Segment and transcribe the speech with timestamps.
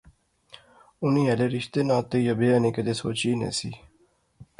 [1.03, 3.71] انی ہالے رشتے ناطے یا بیاہ نی کیدے سوچی ایہہ نہسی